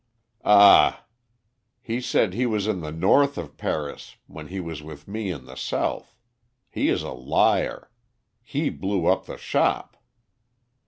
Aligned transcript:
"Ah! 0.43 1.05
He 1.79 2.01
said 2.01 2.33
he 2.33 2.47
was 2.47 2.65
in 2.65 2.79
the 2.79 2.91
north 2.91 3.37
of 3.37 3.55
Paris 3.55 4.15
when 4.25 4.47
he 4.47 4.59
was 4.59 4.81
with 4.81 5.07
me 5.07 5.29
in 5.29 5.45
the 5.45 5.53
south. 5.53 6.15
He 6.71 6.89
is 6.89 7.03
a 7.03 7.11
liar. 7.11 7.91
He 8.41 8.71
blew 8.71 9.05
up 9.05 9.27
the 9.27 9.37
shop." 9.37 9.97